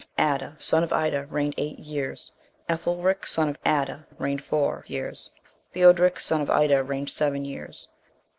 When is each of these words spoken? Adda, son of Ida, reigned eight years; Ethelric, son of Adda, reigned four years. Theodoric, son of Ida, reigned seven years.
Adda, 0.17 0.55
son 0.57 0.83
of 0.83 0.91
Ida, 0.91 1.27
reigned 1.27 1.53
eight 1.59 1.77
years; 1.77 2.31
Ethelric, 2.67 3.27
son 3.27 3.49
of 3.49 3.59
Adda, 3.63 4.07
reigned 4.17 4.43
four 4.43 4.83
years. 4.87 5.29
Theodoric, 5.73 6.19
son 6.19 6.41
of 6.41 6.49
Ida, 6.49 6.81
reigned 6.83 7.11
seven 7.11 7.45
years. 7.45 7.87